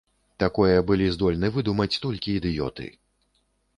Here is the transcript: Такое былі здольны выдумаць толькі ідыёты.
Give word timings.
Такое 0.43 0.77
былі 0.91 1.11
здольны 1.15 1.47
выдумаць 1.57 1.99
толькі 2.07 2.35
ідыёты. 2.39 2.89